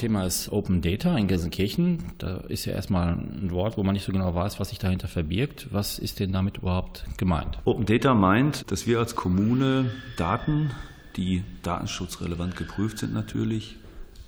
Thema 0.00 0.24
ist 0.24 0.50
Open 0.50 0.80
Data 0.80 1.14
in 1.18 1.28
Gelsenkirchen. 1.28 1.98
Da 2.16 2.38
ist 2.48 2.64
ja 2.64 2.72
erstmal 2.72 3.08
ein 3.08 3.50
Wort, 3.50 3.76
wo 3.76 3.82
man 3.82 3.92
nicht 3.92 4.06
so 4.06 4.12
genau 4.12 4.34
weiß, 4.34 4.58
was 4.58 4.70
sich 4.70 4.78
dahinter 4.78 5.08
verbirgt. 5.08 5.68
Was 5.72 5.98
ist 5.98 6.20
denn 6.20 6.32
damit 6.32 6.56
überhaupt 6.56 7.04
gemeint? 7.18 7.58
Open 7.66 7.84
Data 7.84 8.14
meint, 8.14 8.70
dass 8.70 8.86
wir 8.86 8.98
als 8.98 9.14
Kommune 9.14 9.90
Daten, 10.16 10.70
die 11.16 11.44
datenschutzrelevant 11.62 12.56
geprüft 12.56 12.96
sind 12.96 13.12
natürlich, 13.12 13.76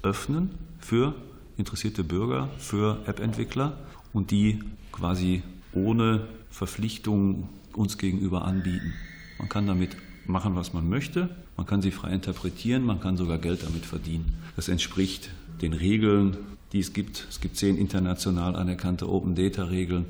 öffnen 0.03 0.51
für 0.79 1.15
interessierte 1.57 2.05
Bürger, 2.05 2.51
für 2.59 2.99
App-Entwickler 3.07 3.79
und 4.13 4.31
die 4.31 4.59
quasi 4.93 5.43
ohne 5.73 6.27
Verpflichtung 6.51 7.49
uns 7.75 7.97
gegenüber 7.97 8.45
anbieten. 8.45 8.93
Man 9.39 9.49
kann 9.49 9.67
damit 9.67 9.97
machen, 10.27 10.55
was 10.55 10.73
man 10.73 10.89
möchte. 10.89 11.29
Man 11.57 11.67
kann 11.67 11.83
sie 11.83 11.91
frei 11.91 12.13
interpretieren, 12.13 12.85
man 12.85 13.01
kann 13.01 13.17
sogar 13.17 13.39
Geld 13.39 13.63
damit 13.63 13.85
verdienen. 13.85 14.35
Das 14.57 14.69
entspricht 14.69 15.31
den 15.61 15.73
Regeln, 15.73 16.37
die 16.73 16.81
es 16.81 16.93
gibt. 16.93 17.27
Es 17.29 17.41
gibt 17.41 17.57
zehn 17.57 17.77
international 17.77 18.57
anerkannte 18.57 19.09
Open 19.09 19.35
Data 19.35 19.65
Regeln, 19.65 20.07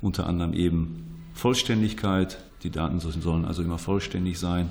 unter 0.00 0.26
anderem 0.26 0.54
eben 0.54 1.04
Vollständigkeit. 1.34 2.38
Die 2.62 2.70
Daten 2.70 3.00
sollen 3.00 3.44
also 3.44 3.62
immer 3.62 3.78
vollständig 3.78 4.38
sein. 4.38 4.70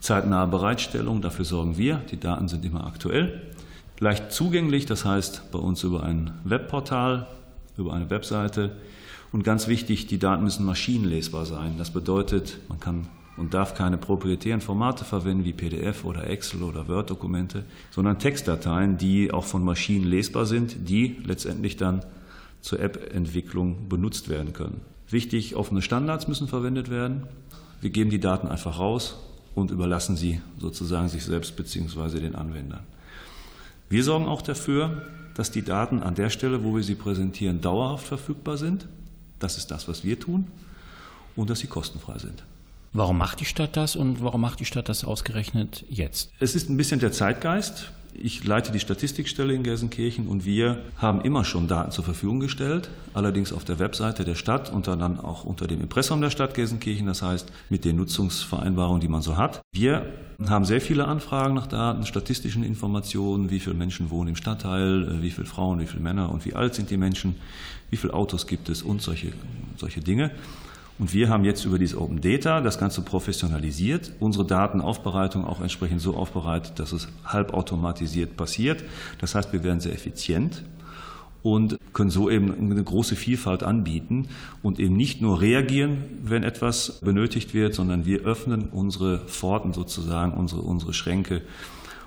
Zeitnahe 0.00 0.46
Bereitstellung, 0.46 1.20
dafür 1.20 1.44
sorgen 1.44 1.76
wir. 1.76 1.96
Die 2.10 2.18
Daten 2.18 2.48
sind 2.48 2.64
immer 2.64 2.86
aktuell. 2.86 3.42
Leicht 3.98 4.32
zugänglich, 4.32 4.86
das 4.86 5.04
heißt 5.04 5.50
bei 5.52 5.58
uns 5.58 5.82
über 5.82 6.02
ein 6.02 6.32
Webportal, 6.44 7.26
über 7.76 7.92
eine 7.92 8.08
Webseite. 8.08 8.76
Und 9.30 9.44
ganz 9.44 9.68
wichtig, 9.68 10.06
die 10.06 10.18
Daten 10.18 10.42
müssen 10.42 10.64
maschinenlesbar 10.64 11.44
sein. 11.46 11.74
Das 11.78 11.90
bedeutet, 11.90 12.58
man 12.68 12.80
kann 12.80 13.06
und 13.40 13.54
darf 13.54 13.74
keine 13.74 13.96
proprietären 13.96 14.60
Formate 14.60 15.06
verwenden 15.06 15.46
wie 15.46 15.54
PDF 15.54 16.04
oder 16.04 16.28
Excel 16.28 16.62
oder 16.62 16.88
Word-Dokumente, 16.88 17.64
sondern 17.90 18.18
Textdateien, 18.18 18.98
die 18.98 19.32
auch 19.32 19.46
von 19.46 19.64
Maschinen 19.64 20.04
lesbar 20.04 20.44
sind, 20.44 20.90
die 20.90 21.16
letztendlich 21.24 21.78
dann 21.78 22.04
zur 22.60 22.80
App-Entwicklung 22.80 23.88
benutzt 23.88 24.28
werden 24.28 24.52
können. 24.52 24.82
Wichtig, 25.08 25.56
offene 25.56 25.80
Standards 25.80 26.28
müssen 26.28 26.48
verwendet 26.48 26.90
werden. 26.90 27.22
Wir 27.80 27.88
geben 27.88 28.10
die 28.10 28.20
Daten 28.20 28.46
einfach 28.46 28.78
raus 28.78 29.16
und 29.54 29.70
überlassen 29.70 30.18
sie 30.18 30.42
sozusagen 30.58 31.08
sich 31.08 31.24
selbst 31.24 31.56
bzw. 31.56 32.20
den 32.20 32.34
Anwendern. 32.34 32.84
Wir 33.88 34.04
sorgen 34.04 34.26
auch 34.26 34.42
dafür, 34.42 35.00
dass 35.34 35.50
die 35.50 35.62
Daten 35.62 36.02
an 36.02 36.14
der 36.14 36.28
Stelle, 36.28 36.62
wo 36.62 36.76
wir 36.76 36.82
sie 36.82 36.94
präsentieren, 36.94 37.62
dauerhaft 37.62 38.06
verfügbar 38.06 38.58
sind. 38.58 38.86
Das 39.38 39.56
ist 39.56 39.70
das, 39.70 39.88
was 39.88 40.04
wir 40.04 40.20
tun. 40.20 40.46
Und 41.36 41.48
dass 41.48 41.60
sie 41.60 41.68
kostenfrei 41.68 42.18
sind. 42.18 42.42
Warum 42.92 43.18
macht 43.18 43.38
die 43.38 43.44
Stadt 43.44 43.76
das 43.76 43.94
und 43.94 44.20
warum 44.20 44.40
macht 44.40 44.58
die 44.58 44.64
Stadt 44.64 44.88
das 44.88 45.04
ausgerechnet 45.04 45.84
jetzt? 45.88 46.32
Es 46.40 46.56
ist 46.56 46.68
ein 46.68 46.76
bisschen 46.76 46.98
der 46.98 47.12
Zeitgeist. 47.12 47.92
Ich 48.14 48.44
leite 48.44 48.72
die 48.72 48.80
Statistikstelle 48.80 49.54
in 49.54 49.62
Gelsenkirchen 49.62 50.26
und 50.26 50.44
wir 50.44 50.82
haben 50.96 51.20
immer 51.20 51.44
schon 51.44 51.68
Daten 51.68 51.92
zur 51.92 52.02
Verfügung 52.02 52.40
gestellt, 52.40 52.90
allerdings 53.14 53.52
auf 53.52 53.64
der 53.64 53.78
Webseite 53.78 54.24
der 54.24 54.34
Stadt 54.34 54.72
und 54.72 54.88
dann 54.88 55.20
auch 55.20 55.44
unter 55.44 55.68
dem 55.68 55.80
Impressum 55.80 56.20
der 56.20 56.30
Stadt 56.30 56.54
Gelsenkirchen, 56.54 57.06
das 57.06 57.22
heißt 57.22 57.52
mit 57.68 57.84
den 57.84 57.94
Nutzungsvereinbarungen, 57.94 59.00
die 59.00 59.06
man 59.06 59.22
so 59.22 59.36
hat. 59.36 59.60
Wir 59.72 60.12
haben 60.48 60.64
sehr 60.64 60.80
viele 60.80 61.06
Anfragen 61.06 61.54
nach 61.54 61.68
Daten, 61.68 62.04
statistischen 62.04 62.64
Informationen, 62.64 63.50
wie 63.50 63.60
viele 63.60 63.76
Menschen 63.76 64.10
wohnen 64.10 64.30
im 64.30 64.36
Stadtteil, 64.36 65.22
wie 65.22 65.30
viele 65.30 65.46
Frauen, 65.46 65.78
wie 65.78 65.86
viele 65.86 66.02
Männer 66.02 66.32
und 66.32 66.44
wie 66.44 66.54
alt 66.54 66.74
sind 66.74 66.90
die 66.90 66.96
Menschen, 66.96 67.36
wie 67.90 67.96
viele 67.96 68.14
Autos 68.14 68.48
gibt 68.48 68.68
es 68.68 68.82
und 68.82 69.00
solche, 69.00 69.32
solche 69.76 70.00
Dinge. 70.00 70.32
Und 71.00 71.14
wir 71.14 71.30
haben 71.30 71.44
jetzt 71.44 71.64
über 71.64 71.78
dieses 71.78 71.96
Open 71.96 72.20
Data 72.20 72.60
das 72.60 72.78
Ganze 72.78 73.00
professionalisiert, 73.00 74.12
unsere 74.20 74.44
Datenaufbereitung 74.44 75.46
auch 75.46 75.62
entsprechend 75.62 76.02
so 76.02 76.14
aufbereitet, 76.14 76.78
dass 76.78 76.92
es 76.92 77.08
halbautomatisiert 77.24 78.36
passiert. 78.36 78.84
Das 79.18 79.34
heißt, 79.34 79.50
wir 79.54 79.64
werden 79.64 79.80
sehr 79.80 79.94
effizient 79.94 80.62
und 81.42 81.78
können 81.94 82.10
so 82.10 82.28
eben 82.28 82.52
eine 82.70 82.84
große 82.84 83.16
Vielfalt 83.16 83.62
anbieten 83.62 84.28
und 84.62 84.78
eben 84.78 84.94
nicht 84.94 85.22
nur 85.22 85.40
reagieren, 85.40 86.04
wenn 86.22 86.42
etwas 86.42 87.00
benötigt 87.00 87.54
wird, 87.54 87.74
sondern 87.74 88.04
wir 88.04 88.20
öffnen 88.20 88.68
unsere 88.68 89.20
Pforten 89.20 89.72
sozusagen, 89.72 90.34
unsere, 90.34 90.60
unsere 90.60 90.92
Schränke 90.92 91.40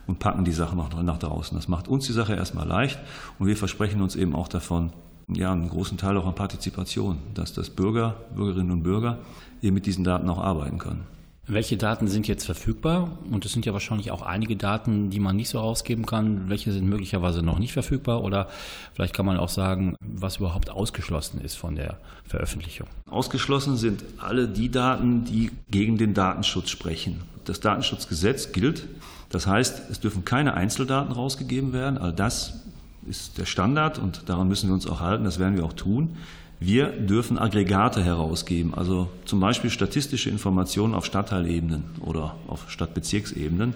und 0.06 0.20
packen 0.20 0.46
die 0.46 0.52
Sachen 0.52 0.78
noch 0.78 1.02
nach 1.02 1.18
draußen. 1.18 1.58
Das 1.58 1.68
macht 1.68 1.88
uns 1.88 2.06
die 2.06 2.14
Sache 2.14 2.36
erstmal 2.36 2.68
leicht 2.68 3.00
und 3.40 3.48
wir 3.48 3.58
versprechen 3.58 4.04
uns 4.04 4.16
eben 4.16 4.36
auch 4.36 4.50
davon, 4.50 4.94
ja, 5.28 5.52
einen 5.52 5.70
großen 5.70 5.98
Teil 5.98 6.18
auch 6.18 6.26
an 6.26 6.36
Partizipation, 6.36 7.18
dass 7.34 7.54
das 7.54 7.70
Bürger, 7.70 8.16
Bürgerinnen 8.36 8.72
und 8.72 8.84
Bürger 8.84 9.20
eben 9.62 9.74
mit 9.74 9.86
diesen 9.86 10.04
Daten 10.04 10.30
auch 10.30 10.40
arbeiten 10.40 10.78
können. 10.78 11.06
Welche 11.46 11.76
Daten 11.76 12.08
sind 12.08 12.26
jetzt 12.30 12.46
verfügbar? 12.46 13.18
Und 13.30 13.44
es 13.44 13.52
sind 13.52 13.66
ja 13.66 13.74
wahrscheinlich 13.74 14.12
auch 14.12 14.22
einige 14.22 14.56
Daten, 14.56 15.10
die 15.10 15.20
man 15.20 15.36
nicht 15.36 15.50
so 15.50 15.60
ausgeben 15.60 16.06
kann. 16.06 16.48
Welche 16.48 16.72
sind 16.72 16.88
möglicherweise 16.88 17.44
noch 17.44 17.60
nicht 17.60 17.74
verfügbar? 17.74 18.24
Oder 18.24 18.48
vielleicht 18.94 19.14
kann 19.14 19.26
man 19.26 19.36
auch 19.36 19.50
sagen, 19.50 19.98
was 20.00 20.38
überhaupt 20.38 20.70
ausgeschlossen 20.70 21.42
ist 21.42 21.56
von 21.56 21.76
der 21.76 21.98
Veröffentlichung. 22.24 22.88
Ausgeschlossen 23.10 23.76
sind 23.76 24.06
alle 24.20 24.48
die 24.48 24.72
Daten, 24.72 25.26
die 25.26 25.52
gegen 25.70 25.98
den 25.98 26.14
Datenschutz 26.14 26.70
sprechen. 26.70 27.24
Das 27.44 27.60
Datenschutzgesetz 27.60 28.54
gilt. 28.54 28.88
Das 29.28 29.46
heißt, 29.46 29.90
es 29.90 30.00
dürfen 30.00 30.24
keine 30.24 30.54
Einzeldaten 30.54 31.12
rausgegeben 31.12 31.74
werden. 31.74 31.98
All 31.98 32.14
das 32.14 32.63
ist 33.10 33.38
der 33.38 33.46
Standard 33.46 34.00
und 34.00 34.24
daran 34.28 34.48
müssen 34.48 34.70
wir 34.70 34.74
uns 34.74 34.88
auch 34.88 35.00
halten, 35.00 35.24
das 35.24 35.40
werden 35.40 35.56
wir 35.56 35.66
auch 35.66 35.74
tun. 35.74 36.18
Wir 36.60 36.88
dürfen 36.88 37.38
Aggregate 37.38 38.04
herausgeben, 38.04 38.74
also 38.74 39.10
zum 39.26 39.40
Beispiel 39.40 39.70
statistische 39.70 40.30
Informationen 40.30 40.94
auf 40.94 41.06
Stadtteilebenen 41.06 41.84
oder 42.00 42.36
auf 42.48 42.70
Stadtbezirksebenen. 42.70 43.74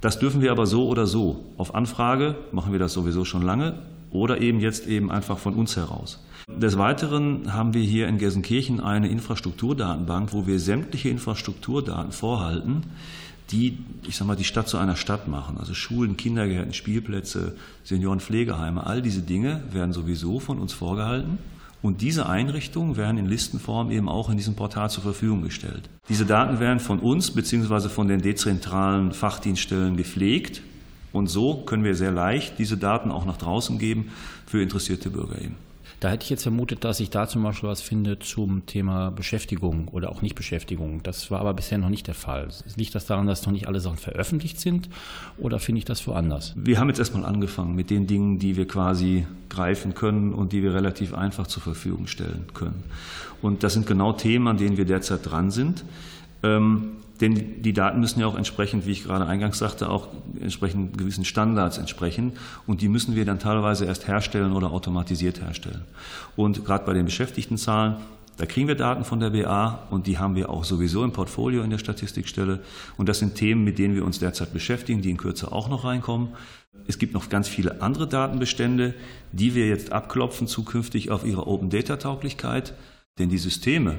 Das 0.00 0.18
dürfen 0.18 0.40
wir 0.40 0.52
aber 0.52 0.66
so 0.66 0.86
oder 0.86 1.06
so. 1.06 1.44
Auf 1.56 1.74
Anfrage 1.74 2.36
machen 2.52 2.72
wir 2.72 2.78
das 2.78 2.92
sowieso 2.92 3.24
schon 3.24 3.42
lange 3.42 3.74
oder 4.10 4.40
eben 4.40 4.60
jetzt 4.60 4.86
eben 4.86 5.10
einfach 5.10 5.38
von 5.38 5.54
uns 5.54 5.76
heraus. 5.76 6.22
Des 6.48 6.76
Weiteren 6.76 7.54
haben 7.54 7.72
wir 7.72 7.82
hier 7.82 8.08
in 8.08 8.18
Gelsenkirchen 8.18 8.80
eine 8.80 9.08
Infrastrukturdatenbank, 9.08 10.32
wo 10.32 10.46
wir 10.46 10.58
sämtliche 10.58 11.08
Infrastrukturdaten 11.08 12.12
vorhalten, 12.12 12.82
die, 13.52 13.78
ich 14.06 14.16
sag 14.16 14.26
mal, 14.26 14.36
die 14.36 14.44
Stadt 14.44 14.68
zu 14.68 14.78
einer 14.78 14.96
Stadt 14.96 15.28
machen. 15.28 15.58
Also 15.58 15.74
Schulen, 15.74 16.16
Kindergärten, 16.16 16.72
Spielplätze, 16.72 17.54
Seniorenpflegeheime, 17.84 18.86
all 18.86 19.02
diese 19.02 19.20
Dinge 19.20 19.62
werden 19.70 19.92
sowieso 19.92 20.40
von 20.40 20.58
uns 20.58 20.72
vorgehalten. 20.72 21.38
Und 21.82 22.00
diese 22.00 22.28
Einrichtungen 22.28 22.96
werden 22.96 23.18
in 23.18 23.26
Listenform 23.26 23.90
eben 23.90 24.08
auch 24.08 24.30
in 24.30 24.36
diesem 24.36 24.54
Portal 24.54 24.88
zur 24.88 25.02
Verfügung 25.02 25.42
gestellt. 25.42 25.90
Diese 26.08 26.24
Daten 26.24 26.60
werden 26.60 26.78
von 26.80 27.00
uns 27.00 27.32
bzw. 27.32 27.88
von 27.88 28.08
den 28.08 28.22
dezentralen 28.22 29.12
Fachdienststellen 29.12 29.96
gepflegt. 29.96 30.62
Und 31.12 31.26
so 31.26 31.56
können 31.64 31.84
wir 31.84 31.94
sehr 31.94 32.12
leicht 32.12 32.58
diese 32.58 32.76
Daten 32.78 33.10
auch 33.10 33.26
nach 33.26 33.36
draußen 33.36 33.78
geben 33.78 34.12
für 34.46 34.62
interessierte 34.62 35.10
Bürger 35.10 35.42
eben. 35.42 35.56
Da 36.02 36.10
hätte 36.10 36.24
ich 36.24 36.30
jetzt 36.30 36.42
vermutet, 36.42 36.82
dass 36.82 36.98
ich 36.98 37.10
da 37.10 37.28
zum 37.28 37.44
Beispiel 37.44 37.68
was 37.68 37.80
finde 37.80 38.18
zum 38.18 38.66
Thema 38.66 39.12
Beschäftigung 39.12 39.86
oder 39.86 40.10
auch 40.10 40.20
Nichtbeschäftigung. 40.20 41.00
Das 41.04 41.30
war 41.30 41.38
aber 41.38 41.54
bisher 41.54 41.78
noch 41.78 41.90
nicht 41.90 42.08
der 42.08 42.14
Fall. 42.16 42.48
Liegt 42.74 42.96
das 42.96 43.06
daran, 43.06 43.28
dass 43.28 43.46
noch 43.46 43.52
nicht 43.52 43.68
alle 43.68 43.78
Sachen 43.78 43.98
veröffentlicht 43.98 44.58
sind 44.58 44.88
oder 45.38 45.60
finde 45.60 45.78
ich 45.78 45.84
das 45.84 46.04
woanders? 46.08 46.54
Wir 46.56 46.80
haben 46.80 46.88
jetzt 46.88 46.98
erstmal 46.98 47.24
angefangen 47.24 47.76
mit 47.76 47.88
den 47.88 48.08
Dingen, 48.08 48.40
die 48.40 48.56
wir 48.56 48.66
quasi 48.66 49.28
greifen 49.48 49.94
können 49.94 50.34
und 50.34 50.52
die 50.52 50.64
wir 50.64 50.74
relativ 50.74 51.14
einfach 51.14 51.46
zur 51.46 51.62
Verfügung 51.62 52.08
stellen 52.08 52.46
können. 52.52 52.82
Und 53.40 53.62
das 53.62 53.74
sind 53.74 53.86
genau 53.86 54.12
Themen, 54.12 54.48
an 54.48 54.56
denen 54.56 54.76
wir 54.76 54.86
derzeit 54.86 55.20
dran 55.24 55.52
sind. 55.52 55.84
Ähm, 56.42 56.96
denn 57.20 57.62
die 57.62 57.72
Daten 57.72 58.00
müssen 58.00 58.20
ja 58.20 58.26
auch 58.26 58.36
entsprechend, 58.36 58.86
wie 58.86 58.92
ich 58.92 59.04
gerade 59.04 59.26
eingangs 59.26 59.58
sagte, 59.58 59.90
auch 59.90 60.08
entsprechend 60.40 60.98
gewissen 60.98 61.24
Standards 61.24 61.78
entsprechen. 61.78 62.32
Und 62.66 62.80
die 62.80 62.88
müssen 62.88 63.14
wir 63.14 63.24
dann 63.24 63.38
teilweise 63.38 63.84
erst 63.84 64.08
herstellen 64.08 64.52
oder 64.52 64.72
automatisiert 64.72 65.40
herstellen. 65.40 65.82
Und 66.36 66.64
gerade 66.64 66.84
bei 66.84 66.94
den 66.94 67.04
Beschäftigtenzahlen, 67.04 67.96
da 68.38 68.46
kriegen 68.46 68.66
wir 68.66 68.74
Daten 68.74 69.04
von 69.04 69.20
der 69.20 69.30
BA 69.30 69.86
und 69.90 70.06
die 70.06 70.18
haben 70.18 70.34
wir 70.34 70.48
auch 70.48 70.64
sowieso 70.64 71.04
im 71.04 71.12
Portfolio 71.12 71.62
in 71.62 71.70
der 71.70 71.78
Statistikstelle. 71.78 72.60
Und 72.96 73.08
das 73.08 73.18
sind 73.18 73.34
Themen, 73.34 73.62
mit 73.62 73.78
denen 73.78 73.94
wir 73.94 74.04
uns 74.04 74.18
derzeit 74.18 74.52
beschäftigen, 74.52 75.02
die 75.02 75.10
in 75.10 75.18
Kürze 75.18 75.52
auch 75.52 75.68
noch 75.68 75.84
reinkommen. 75.84 76.30
Es 76.88 76.98
gibt 76.98 77.12
noch 77.12 77.28
ganz 77.28 77.46
viele 77.46 77.82
andere 77.82 78.08
Datenbestände, 78.08 78.94
die 79.32 79.54
wir 79.54 79.68
jetzt 79.68 79.92
abklopfen 79.92 80.46
zukünftig 80.46 81.10
auf 81.10 81.26
ihre 81.26 81.46
Open 81.46 81.68
Data 81.68 81.96
Tauglichkeit. 81.96 82.74
Denn 83.18 83.28
die 83.28 83.38
Systeme, 83.38 83.98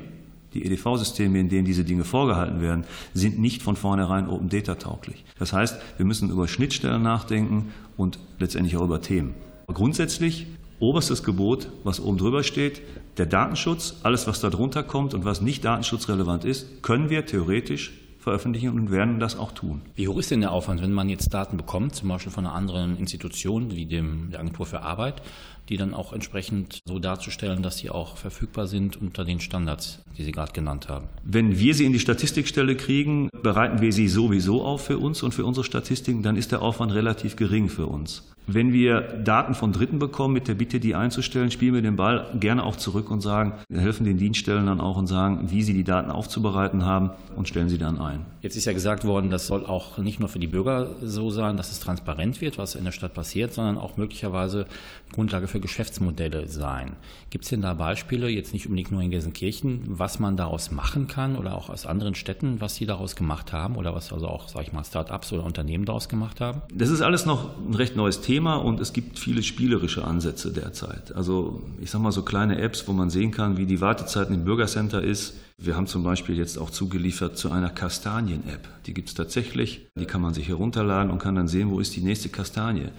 die 0.53 0.65
EDV-Systeme, 0.65 1.39
in 1.39 1.49
denen 1.49 1.65
diese 1.65 1.83
Dinge 1.83 2.03
vorgehalten 2.03 2.61
werden, 2.61 2.85
sind 3.13 3.39
nicht 3.39 3.61
von 3.61 3.75
vornherein 3.75 4.27
Open 4.27 4.49
Data 4.49 4.75
tauglich. 4.75 5.23
Das 5.39 5.53
heißt, 5.53 5.79
wir 5.97 6.05
müssen 6.05 6.29
über 6.29 6.47
Schnittstellen 6.47 7.01
nachdenken 7.01 7.73
und 7.97 8.19
letztendlich 8.39 8.77
auch 8.77 8.83
über 8.83 9.01
Themen. 9.01 9.33
Grundsätzlich 9.67 10.47
oberstes 10.79 11.23
Gebot, 11.23 11.69
was 11.83 11.99
oben 11.99 12.17
drüber 12.17 12.43
steht, 12.43 12.81
der 13.17 13.25
Datenschutz, 13.25 13.95
alles 14.03 14.27
was 14.27 14.41
da 14.41 14.49
drunter 14.49 14.83
kommt 14.83 15.13
und 15.13 15.25
was 15.25 15.41
nicht 15.41 15.63
datenschutzrelevant 15.63 16.45
ist, 16.45 16.83
können 16.83 17.09
wir 17.09 17.25
theoretisch 17.25 17.93
veröffentlichen 18.19 18.69
und 18.69 18.89
werden 18.89 19.19
das 19.19 19.37
auch 19.37 19.51
tun. 19.51 19.81
Wie 19.95 20.07
hoch 20.07 20.17
ist 20.17 20.31
denn 20.31 20.41
der 20.41 20.51
Aufwand, 20.51 20.81
wenn 20.81 20.93
man 20.93 21.09
jetzt 21.09 21.33
Daten 21.33 21.57
bekommt, 21.57 21.93
zum 21.93 22.09
Beispiel 22.09 22.31
von 22.31 22.45
einer 22.45 22.55
anderen 22.55 22.97
Institution 22.97 23.75
wie 23.75 23.85
dem, 23.85 24.31
der 24.31 24.39
Agentur 24.39 24.65
für 24.65 24.81
Arbeit, 24.81 25.21
die 25.69 25.77
dann 25.77 25.93
auch 25.93 26.13
entsprechend 26.13 26.81
so 26.85 26.99
darzustellen, 26.99 27.63
dass 27.63 27.77
sie 27.77 27.89
auch 27.89 28.17
verfügbar 28.17 28.67
sind 28.67 29.01
unter 29.01 29.23
den 29.25 29.39
Standards, 29.39 30.03
die 30.17 30.23
Sie 30.23 30.31
gerade 30.31 30.51
genannt 30.51 30.89
haben? 30.89 31.07
Wenn 31.23 31.57
wir 31.57 31.73
sie 31.73 31.85
in 31.85 31.93
die 31.93 31.99
Statistikstelle 31.99 32.75
kriegen, 32.75 33.29
bereiten 33.41 33.81
wir 33.81 33.93
sie 33.93 34.07
sowieso 34.07 34.63
auf 34.63 34.85
für 34.85 34.97
uns 34.97 35.23
und 35.23 35.33
für 35.33 35.45
unsere 35.45 35.63
Statistiken, 35.63 36.23
dann 36.23 36.35
ist 36.35 36.51
der 36.51 36.61
Aufwand 36.61 36.93
relativ 36.93 37.35
gering 37.35 37.69
für 37.69 37.87
uns. 37.87 38.23
Wenn 38.45 38.73
wir 38.73 38.99
Daten 38.99 39.53
von 39.53 39.71
Dritten 39.71 39.99
bekommen 39.99 40.33
mit 40.33 40.49
der 40.49 40.55
Bitte, 40.55 40.81
die 40.81 40.95
einzustellen, 40.95 41.49
spielen 41.49 41.75
wir 41.75 41.81
den 41.81 41.95
Ball 41.95 42.27
gerne 42.37 42.63
auch 42.63 42.75
zurück 42.75 43.09
und 43.09 43.21
sagen, 43.21 43.53
helfen 43.71 44.05
den 44.05 44.17
Dienststellen 44.17 44.65
dann 44.65 44.81
auch 44.81 44.97
und 44.97 45.07
sagen, 45.07 45.49
wie 45.49 45.63
sie 45.63 45.73
die 45.73 45.85
Daten 45.85 46.11
aufzubereiten 46.11 46.83
haben 46.83 47.11
und 47.37 47.47
stellen 47.47 47.69
sie 47.69 47.77
dann 47.77 47.99
ein. 47.99 48.25
Jetzt 48.41 48.57
ist 48.57 48.65
ja 48.65 48.73
gesagt 48.73 49.05
worden, 49.05 49.29
das 49.29 49.47
soll 49.47 49.65
auch 49.65 49.97
nicht 49.97 50.19
nur 50.19 50.27
für 50.27 50.39
die 50.39 50.47
Bürger 50.47 50.89
so 51.01 51.29
sein, 51.29 51.55
dass 51.55 51.71
es 51.71 51.79
transparent 51.79 52.41
wird, 52.41 52.57
was 52.57 52.75
in 52.75 52.83
der 52.83 52.91
Stadt 52.91 53.13
passiert, 53.13 53.53
sondern 53.53 53.77
auch 53.77 53.95
möglicherweise 53.95 54.65
Grundlage 55.13 55.47
für 55.53 55.59
Geschäftsmodelle 55.59 56.47
sein. 56.47 56.93
Gibt 57.29 57.43
es 57.43 57.51
denn 57.51 57.61
da 57.61 57.75
Beispiele, 57.75 58.27
jetzt 58.27 58.53
nicht 58.53 58.65
unbedingt 58.65 58.91
nur 58.91 59.01
in 59.01 59.11
Gelsenkirchen, 59.11 59.83
was 59.85 60.19
man 60.19 60.35
daraus 60.35 60.71
machen 60.71 61.07
kann 61.07 61.35
oder 61.35 61.55
auch 61.55 61.69
aus 61.69 61.85
anderen 61.85 62.15
Städten, 62.15 62.59
was 62.59 62.73
sie 62.73 62.87
daraus 62.87 63.15
gemacht 63.15 63.53
haben 63.53 63.75
oder 63.75 63.93
was 63.93 64.11
also 64.11 64.27
auch, 64.27 64.49
sag 64.49 64.63
ich 64.63 64.73
mal, 64.73 64.83
Start-ups 64.83 65.31
oder 65.31 65.43
Unternehmen 65.43 65.85
daraus 65.85 66.09
gemacht 66.09 66.41
haben? 66.41 66.63
Das 66.73 66.89
ist 66.89 67.01
alles 67.01 67.27
noch 67.27 67.55
ein 67.59 67.75
recht 67.75 67.95
neues 67.95 68.21
Thema 68.21 68.55
und 68.55 68.79
es 68.79 68.93
gibt 68.93 69.19
viele 69.19 69.43
spielerische 69.43 70.03
Ansätze 70.03 70.51
derzeit. 70.51 71.15
Also 71.15 71.61
ich 71.79 71.91
sage 71.91 72.03
mal 72.03 72.11
so 72.11 72.23
kleine 72.23 72.59
Apps, 72.59 72.87
wo 72.87 72.93
man 72.93 73.11
sehen 73.11 73.29
kann, 73.29 73.55
wie 73.55 73.67
die 73.67 73.79
Wartezeit 73.79 74.31
im 74.31 74.45
Bürgercenter 74.45 75.03
ist. 75.03 75.35
Wir 75.59 75.75
haben 75.75 75.85
zum 75.85 76.01
Beispiel 76.01 76.35
jetzt 76.35 76.57
auch 76.57 76.71
zugeliefert 76.71 77.37
zu 77.37 77.51
einer 77.51 77.69
Kastanien-App. 77.69 78.67
Die 78.87 78.95
gibt 78.95 79.09
es 79.09 79.13
tatsächlich. 79.13 79.87
Die 79.99 80.05
kann 80.05 80.21
man 80.21 80.33
sich 80.33 80.47
herunterladen 80.47 81.11
und 81.11 81.19
kann 81.19 81.35
dann 81.35 81.47
sehen, 81.47 81.69
wo 81.69 81.79
ist 81.79 81.95
die 81.95 82.01
nächste 82.01 82.29
Kastanie. 82.29 82.89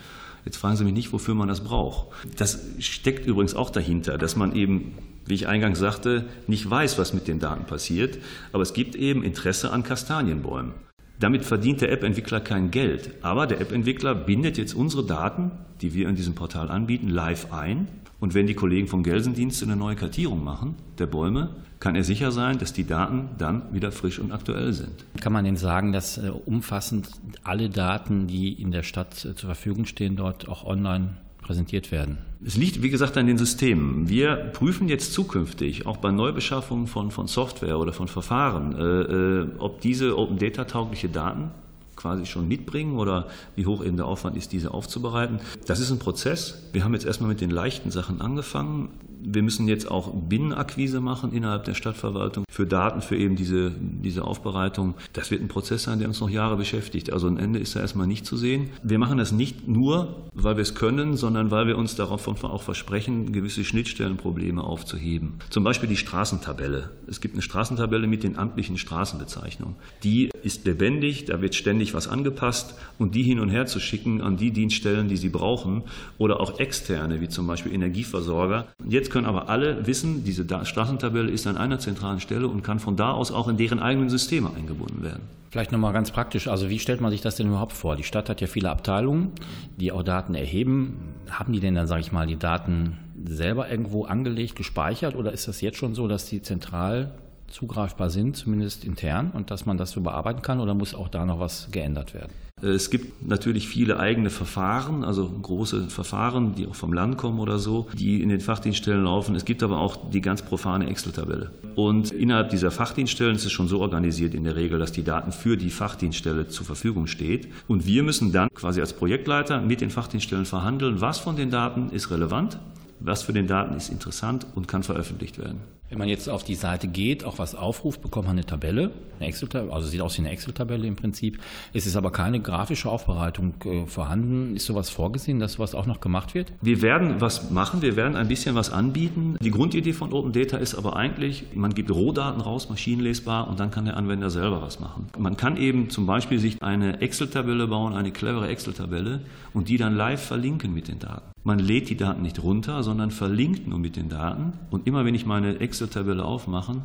Jetzt 0.45 0.59
fragen 0.59 0.77
Sie 0.77 0.85
mich 0.85 0.93
nicht, 0.93 1.13
wofür 1.13 1.35
man 1.35 1.49
das 1.49 1.65
braucht. 1.65 2.09
Das 2.37 2.61
steckt 2.79 3.27
übrigens 3.27 3.55
auch 3.55 3.71
dahinter, 3.71 4.19
dass 4.19 4.37
man 4.37 4.55
eben, 4.55 4.93
wie 5.27 5.35
ich 5.35 5.49
eingangs 5.49 5.79
sagte, 5.79 6.27
nicht 6.47 6.69
weiß, 6.69 6.99
was 6.99 7.15
mit 7.15 7.29
den 7.29 7.39
Daten 7.39 7.65
passiert. 7.65 8.19
Aber 8.53 8.63
es 8.63 8.75
gibt 8.75 8.95
eben 8.95 9.23
Interesse 9.23 9.73
an 9.73 9.83
Kastanienbäumen. 9.83 10.73
Damit 11.21 11.45
verdient 11.45 11.81
der 11.81 11.93
App-Entwickler 11.93 12.41
kein 12.41 12.71
Geld. 12.71 13.13
Aber 13.23 13.47
der 13.47 13.61
App-Entwickler 13.61 14.15
bindet 14.15 14.59
jetzt 14.59 14.75
unsere 14.75 15.07
Daten, 15.07 15.53
die 15.81 15.95
wir 15.95 16.09
in 16.09 16.17
diesem 16.17 16.35
Portal 16.35 16.71
anbieten, 16.71 17.09
live 17.09 17.53
ein. 17.53 17.89
Und 18.21 18.35
wenn 18.35 18.47
die 18.47 18.55
Kollegen 18.55 18.89
vom 18.89 19.03
Gelsendienst 19.03 19.63
eine 19.63 19.77
neue 19.77 19.97
Kartierung 19.97 20.43
machen, 20.43 20.77
der 20.99 21.07
Bäume, 21.07 21.51
kann 21.81 21.97
er 21.97 22.05
sicher 22.05 22.33
sein, 22.33 22.59
dass 22.59 22.73
die 22.73 22.87
Daten 22.87 23.29
dann 23.37 23.63
wieder 23.75 23.93
frisch 23.93 24.19
und 24.19 24.33
aktuell 24.33 24.73
sind. 24.73 25.05
Kann 25.21 25.33
man 25.33 25.45
denn 25.45 25.57
sagen, 25.57 25.93
dass 25.93 26.17
äh, 26.17 26.31
umfassend 26.31 27.11
alle 27.43 27.69
Daten, 27.69 28.27
die 28.27 28.53
in 28.53 28.71
der 28.71 28.83
Stadt 28.83 29.25
äh, 29.25 29.35
zur 29.35 29.49
Verfügung 29.49 29.85
stehen, 29.85 30.17
dort 30.17 30.49
auch 30.49 30.65
online 30.65 31.17
präsentiert 31.43 31.93
werden? 31.93 32.19
Es 32.43 32.57
liegt, 32.57 32.83
wie 32.83 32.91
gesagt, 32.91 33.17
an 33.19 33.27
den 33.27 33.37
Systemen. 33.37 34.09
Wir 34.09 34.37
prüfen 34.37 34.89
jetzt 34.89 35.13
zukünftig, 35.13 35.87
auch 35.87 35.99
bei 35.99 36.11
Neubeschaffungen 36.11 36.87
von, 36.87 37.11
von 37.11 37.27
Software 37.27 37.79
oder 37.79 37.93
von 37.93 38.09
Verfahren, 38.09 38.75
äh, 38.77 38.83
äh 38.83 39.49
ob 39.59 39.81
diese 39.81 40.17
Open 40.17 40.39
Data 40.39 40.65
taugliche 40.65 41.09
Daten 41.11 41.51
quasi 41.97 42.27
schon 42.27 42.49
mitbringen 42.49 42.97
oder 42.97 43.29
wie 43.57 43.67
hoch 43.67 43.85
eben 43.85 43.97
der 43.97 44.07
Aufwand 44.07 44.37
ist, 44.37 44.53
diese 44.53 44.73
aufzubereiten. 44.73 45.41
Das 45.67 45.81
ist 45.81 45.91
ein 45.91 45.99
Prozess. 45.99 46.69
Wir 46.73 46.85
haben 46.85 46.95
jetzt 46.95 47.07
erstmal 47.07 47.29
mit 47.29 47.41
den 47.41 47.51
leichten 47.51 47.91
Sachen 47.91 48.21
angefangen. 48.21 48.91
Wir 49.23 49.43
müssen 49.43 49.69
jetzt 49.69 49.91
auch 49.91 50.13
Binnenakquise 50.13 51.01
machen 51.01 51.33
innerhalb 51.33 51.65
der 51.65 51.75
Stadtverwaltung 51.75 52.44
für 52.55 52.67
Daten, 52.67 53.03
für 53.03 53.17
eben 53.17 53.35
diese, 53.35 53.73
diese 53.81 54.25
Aufbereitung. 54.25 54.95
Das 55.13 55.33
wird 55.33 55.43
ein 55.43 55.49
Prozess 55.49 55.83
sein, 55.83 55.99
der 55.99 56.07
uns 56.07 56.21
noch 56.21 56.31
Jahre 56.31 56.57
beschäftigt. 56.57 57.13
Also 57.13 57.27
ein 57.27 57.37
Ende 57.37 57.59
ist 57.59 57.75
da 57.75 57.81
erstmal 57.81 58.07
nicht 58.07 58.25
zu 58.25 58.37
sehen. 58.37 58.71
Wir 58.85 59.01
machen 59.01 59.19
das 59.19 59.33
nicht 59.33 59.67
nur, 59.67 60.31
weil 60.35 60.57
wir 60.57 60.63
es 60.63 60.77
können, 60.77 61.17
sondern 61.17 61.51
weil 61.51 61.67
wir 61.67 61.77
uns 61.77 61.97
darauf 61.97 62.29
auch 62.29 62.63
versprechen, 62.63 63.33
gewisse 63.33 63.65
Schnittstellenprobleme 63.65 64.63
aufzuheben. 64.63 65.41
Zum 65.51 65.65
Beispiel 65.65 65.89
die 65.89 65.97
Straßentabelle. 65.97 66.93
Es 67.09 67.21
gibt 67.21 67.35
eine 67.35 67.43
Straßentabelle 67.43 68.07
mit 68.07 68.23
den 68.23 68.39
amtlichen 68.39 68.79
Straßenbezeichnungen. 68.79 69.75
Die 70.05 70.31
ist 70.45 70.65
lebendig, 70.65 71.25
da 71.25 71.43
wird 71.43 71.57
ständig 71.57 71.93
was 71.93 72.07
angepasst 72.07 72.77
und 73.01 73.17
die 73.17 73.25
hin 73.25 73.41
und 73.41 73.49
her 73.49 73.67
zu 73.67 73.81
schicken 73.81 74.21
an 74.21 74.37
die 74.37 74.53
Dienststellen, 74.53 75.09
die 75.09 75.17
sie 75.17 75.29
brauchen 75.29 75.83
oder 76.19 76.39
auch 76.39 76.61
externe, 76.61 77.21
wie 77.21 77.29
zum 77.29 77.49
Beispiel 77.49 77.73
Energieversorger. 77.73 78.69
Jetzt 78.89 79.11
können 79.11 79.27
aber 79.27 79.49
alle 79.49 79.89
wissen, 79.89 80.23
diese 80.23 80.47
Straßentabelle 80.65 81.33
ist 81.33 81.49
an 81.49 81.57
einer 81.57 81.81
zentralen 81.81 82.21
Stelle 82.45 82.49
und 82.49 82.63
kann 82.63 82.79
von 82.79 82.97
da 82.97 83.13
aus 83.13 83.33
auch 83.33 83.49
in 83.49 83.57
deren 83.57 83.81
eigenen 83.81 84.11
Systeme 84.11 84.51
eingebunden 84.55 85.03
werden. 85.03 85.23
Vielleicht 85.51 85.73
nochmal 85.73 85.93
ganz 85.93 86.11
praktisch, 86.11 86.49
also 86.49 86.69
wie 86.69 86.79
stellt 86.79 87.01
man 87.01 87.11
sich 87.11 87.21
das 87.21 87.37
denn 87.37 87.47
überhaupt 87.47 87.73
vor? 87.73 87.97
Die 87.97 88.03
Stadt 88.03 88.29
hat 88.29 88.41
ja 88.41 88.47
viele 88.47 88.71
Abteilungen, 88.71 89.31
die 89.77 89.93
auch 89.93 90.03
Daten 90.03 90.35
erheben. 90.35 91.15
Haben 91.31 91.53
die 91.53 91.61
denn 91.61 91.75
dann, 91.75 91.87
sage 91.87 92.01
ich 92.01 92.13
mal, 92.13 92.27
die 92.27 92.37
Daten 92.37 92.99
selber 93.25 93.71
irgendwo 93.71 94.05
angelegt, 94.05 94.57
gespeichert 94.57 95.15
oder 95.15 95.33
ist 95.33 95.47
das 95.47 95.61
jetzt 95.61 95.79
schon 95.79 95.95
so, 95.95 96.09
dass 96.09 96.27
die 96.27 96.43
zentral 96.43 97.13
zugreifbar 97.49 98.11
sind, 98.11 98.37
zumindest 98.37 98.85
intern, 98.85 99.31
und 99.33 99.51
dass 99.51 99.67
man 99.67 99.79
das 99.79 99.91
so 99.91 100.01
bearbeiten 100.01 100.43
kann 100.43 100.61
oder 100.61 100.75
muss 100.75 100.95
auch 100.95 101.09
da 101.09 101.25
noch 101.25 101.41
was 101.41 101.69
geändert 101.71 102.15
werden? 102.15 102.33
Es 102.63 102.89
gibt 102.89 103.27
natürlich 103.27 103.69
viele 103.69 103.99
eigene 103.99 104.31
Verfahren, 104.31 105.05
also 105.05 105.29
große 105.29 105.89
Verfahren, 105.91 106.55
die 106.55 106.67
auch 106.67 106.75
vom 106.75 106.93
Land 106.93 107.19
kommen 107.19 107.41
oder 107.41 107.59
so, 107.59 107.89
die 107.93 108.23
in 108.23 108.29
den 108.29 108.41
Fachdienststellen 108.41 109.05
laufen. 109.05 109.35
Es 109.35 109.45
gibt 109.45 109.63
aber 109.63 109.79
auch 109.79 110.11
die 110.11 110.21
ganz 110.21 110.41
profane 110.41 110.89
Excel-Tabelle. 110.89 111.51
Und 111.75 112.13
innerhalb 112.13 112.51
dieser 112.51 112.71
Fachdienststellen 112.71 113.37
ist 113.37 113.45
es 113.45 113.53
schon 113.53 113.69
so 113.69 113.81
organisiert 113.81 114.35
in 114.35 114.45
der 114.45 114.57
Regel, 114.57 114.79
dass 114.79 114.93
die 114.93 115.03
Daten 115.03 115.33
für 115.33 115.57
die 115.57 115.71
Fachdienststelle 115.71 116.49
zur 116.49 116.65
Verfügung 116.65 117.07
steht. 117.07 117.49
Und 117.69 117.87
wir 117.87 118.03
müssen 118.03 118.33
dann 118.33 118.49
quasi 118.55 118.81
als 118.81 118.93
Projektleiter 118.95 119.61
mit 119.61 119.81
den 119.81 119.91
Fachdienststellen 119.91 120.47
verhandeln, 120.47 121.01
was 121.01 121.19
von 121.19 121.37
den 121.37 121.51
Daten 121.51 121.91
ist 121.91 122.11
relevant, 122.11 122.59
was 123.01 123.25
für 123.25 123.33
den 123.33 123.47
Daten 123.47 123.75
ist 123.77 123.91
interessant 123.91 124.47
und 124.55 124.69
kann 124.69 124.85
veröffentlicht 124.85 125.39
werden. 125.39 125.61
Wenn 125.95 126.01
man 126.01 126.09
jetzt 126.09 126.29
auf 126.29 126.43
die 126.43 126.57
Seite 126.57 126.89
geht, 126.89 127.23
auch 127.23 127.39
was 127.39 127.55
aufruft, 127.55 128.03
bekommt 128.03 128.27
man 128.27 128.35
eine 128.35 128.45
Tabelle, 128.45 128.91
eine 129.21 129.29
Excel 129.29 129.49
also 129.71 129.87
sieht 129.87 130.01
aus 130.01 130.17
wie 130.17 130.23
eine 130.23 130.31
Excel-Tabelle 130.31 130.89
im 130.89 130.97
Prinzip. 130.97 131.39
Es 131.73 131.87
ist 131.87 131.95
aber 131.95 132.11
keine 132.11 132.41
grafische 132.41 132.89
Aufbereitung 132.89 133.55
äh, 133.65 133.87
vorhanden. 133.87 134.57
Ist 134.57 134.67
sowas 134.67 134.91
vorgesehen, 134.91 135.39
dass 135.39 135.53
sowas 135.53 135.73
auch 135.73 135.87
noch 135.87 136.01
gemacht 136.01 136.35
wird? 136.35 136.53
Wir 136.61 136.83
werden 136.83 137.21
was 137.21 137.53
machen, 137.53 137.81
wir 137.81 137.95
werden 137.95 138.17
ein 138.17 138.27
bisschen 138.27 138.57
was 138.57 138.73
anbieten. 138.73 139.37
Die 139.41 139.53
Grundidee 139.53 139.93
von 139.93 140.13
Open 140.13 140.33
Data 140.33 140.57
ist 140.57 140.75
aber 140.75 140.97
eigentlich, 140.97 141.45
man 141.55 141.75
gibt 141.75 141.93
Rohdaten 141.93 142.41
raus, 142.41 142.69
maschinenlesbar, 142.69 143.47
und 143.47 143.61
dann 143.61 143.71
kann 143.71 143.85
der 143.85 143.97
Anwender 143.97 144.31
selber 144.31 144.63
was 144.63 144.81
machen. 144.81 145.07
Man 145.17 145.37
kann 145.37 145.57
eben 145.57 145.91
zum 145.91 146.07
Beispiel 146.07 146.41
sich 146.41 146.61
eine 146.61 147.01
Excel-Tabelle 147.01 147.69
bauen, 147.69 147.93
eine 147.93 148.11
clevere 148.11 148.49
Excel-Tabelle, 148.49 149.21
und 149.53 149.69
die 149.69 149.77
dann 149.77 149.95
live 149.95 150.21
verlinken 150.21 150.75
mit 150.75 150.89
den 150.89 150.99
Daten. 150.99 151.35
Man 151.47 151.59
lädt 151.59 151.91
die 151.91 151.97
Daten 151.97 152.23
nicht 152.23 152.43
runter, 152.43 152.83
sondern 152.83 153.11
verlinkt 153.11 153.69
nur 153.69 153.79
mit 153.79 153.97
den 153.97 154.09
Daten. 154.09 154.55
Und 154.71 154.87
immer 154.87 155.05
wenn 155.05 155.15
ich 155.15 155.27
meine 155.27 155.61
Excel-Tabelle 155.85 156.25
aufmache, 156.25 156.77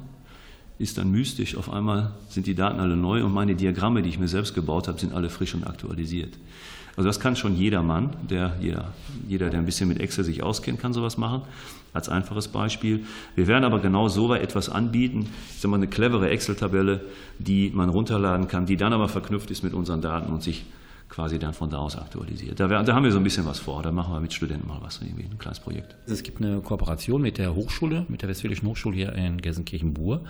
ist 0.78 0.98
dann 0.98 1.12
mystisch. 1.12 1.56
Auf 1.56 1.72
einmal 1.72 2.12
sind 2.30 2.48
die 2.48 2.56
Daten 2.56 2.80
alle 2.80 2.96
neu 2.96 3.24
und 3.24 3.34
meine 3.34 3.56
Diagramme, 3.56 4.01
die 4.01 4.10
ich 4.10 4.19
mir 4.19 4.28
selbst 4.28 4.54
gebaut 4.54 4.88
habe, 4.88 5.00
sind 5.00 5.13
alle 5.13 5.30
frisch 5.30 5.54
und 5.54 5.66
aktualisiert. 5.66 6.38
Also 6.96 7.07
das 7.07 7.19
kann 7.19 7.36
schon 7.36 7.56
jeder 7.56 7.81
Mann, 7.81 8.10
der, 8.30 8.56
jeder, 8.60 8.94
jeder, 9.28 9.50
der 9.50 9.60
ein 9.60 9.66
bisschen 9.66 9.88
mit 9.88 10.00
Excel 10.00 10.25
sich 10.25 10.44
auskennt, 10.44 10.81
kann 10.81 10.94
sowas 10.94 11.18
machen, 11.18 11.44
als 11.94 12.09
einfaches 12.09 12.50
Beispiel. 12.50 13.06
Wir 13.35 13.47
werden 13.47 13.64
aber 13.64 13.80
genau 13.80 14.09
so 14.09 14.33
etwas 14.33 14.69
anbieten, 14.69 15.30
ich 15.50 15.62
sage 15.62 15.69
mal 15.69 15.78
eine 15.78 15.88
clevere 15.88 16.30
Excel-Tabelle, 16.30 17.02
die 17.38 17.71
man 17.73 17.90
runterladen 17.90 18.47
kann, 18.47 18.66
die 18.66 18.76
dann 18.76 18.92
aber 18.92 19.07
verknüpft 19.07 19.50
ist 19.50 19.64
mit 19.64 19.73
unseren 19.73 20.02
Daten 20.02 20.33
und 20.33 20.44
sich 20.44 20.66
quasi 21.09 21.39
dann 21.39 21.54
von 21.54 21.69
da 21.69 21.78
aus 21.78 21.97
aktualisiert. 21.97 22.59
Da, 22.59 22.68
da, 22.68 22.94
haben 22.94 23.04
wir 23.04 23.11
so 23.11 23.18
ein 23.18 23.23
bisschen 23.23 23.45
was 23.45 23.59
vor. 23.59 23.81
Da 23.81 23.92
machen 23.92 24.13
wir 24.13 24.19
mit 24.19 24.33
Studenten 24.33 24.68
mal 24.68 24.80
was, 24.81 25.01
irgendwie 25.01 25.23
ein 25.23 25.37
kleines 25.37 25.59
Projekt. 25.59 25.95
Es 26.06 26.23
gibt 26.23 26.42
eine 26.42 26.61
Kooperation 26.61 27.21
mit 27.21 27.37
der 27.37 27.56
Hochschule, 27.56 28.06
mit 28.07 28.21
der 28.21 28.30
Westfälischen 28.30 28.68
Hochschule 28.68 28.95
hier 28.95 29.13
in 29.13 29.42
Gelsenkirchen-Bur. 29.42 30.21